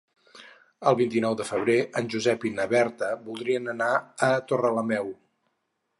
[0.91, 3.93] El vint-i-nou de febrer en Josep i na Berta voldrien anar
[4.29, 5.17] a Torrelameu.